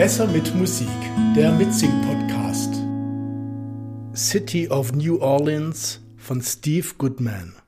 Besser 0.00 0.26
mit 0.28 0.54
Musik, 0.54 0.88
der 1.36 1.52
Mitsing-Podcast. 1.52 2.72
City 4.14 4.66
of 4.66 4.92
New 4.94 5.18
Orleans 5.18 6.00
von 6.16 6.40
Steve 6.40 6.86
Goodman. 6.96 7.59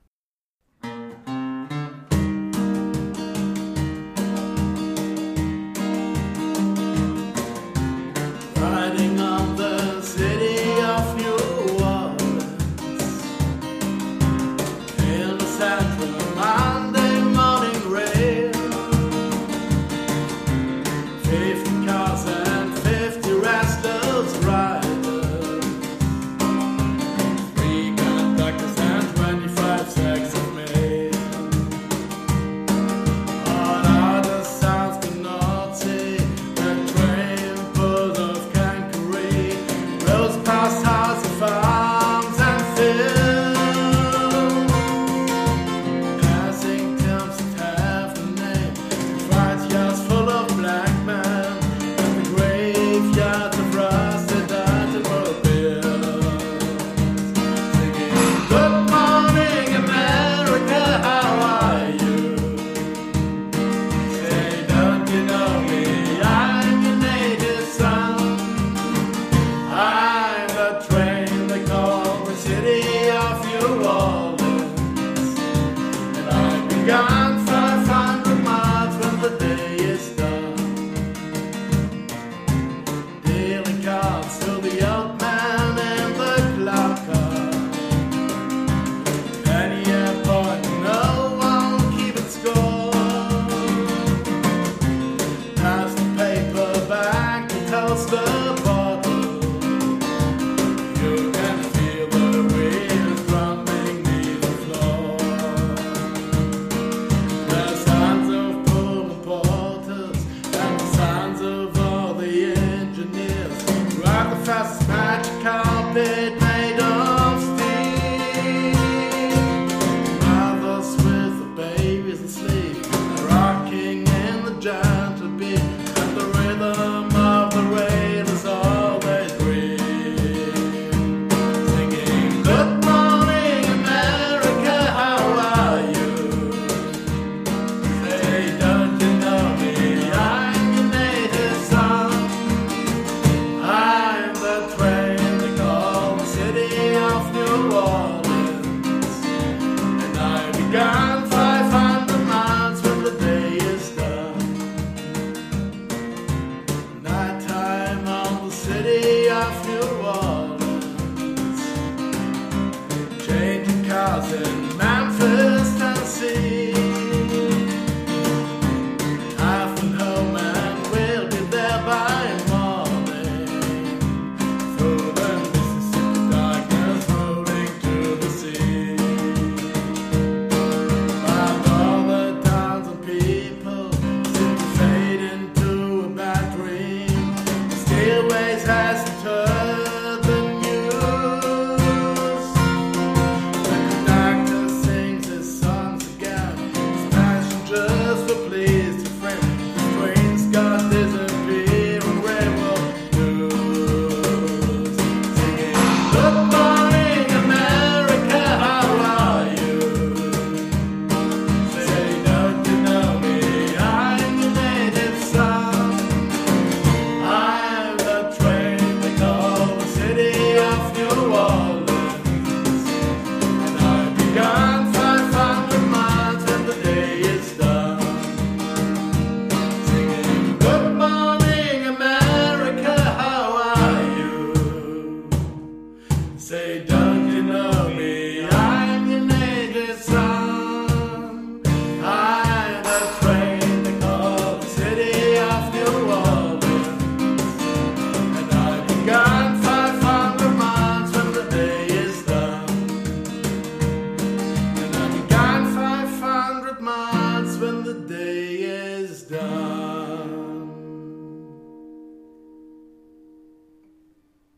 always 188.13 188.63
have. 188.65 188.92